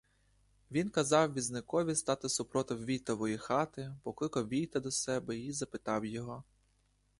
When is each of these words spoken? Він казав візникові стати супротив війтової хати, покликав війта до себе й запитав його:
Він 0.71 0.89
казав 0.89 1.33
візникові 1.33 1.95
стати 1.95 2.29
супротив 2.29 2.85
війтової 2.85 3.37
хати, 3.37 3.95
покликав 4.03 4.47
війта 4.47 4.79
до 4.79 4.91
себе 4.91 5.37
й 5.37 5.51
запитав 5.51 6.05
його: 6.05 6.43